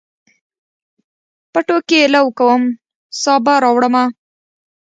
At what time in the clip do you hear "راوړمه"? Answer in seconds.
3.63-4.03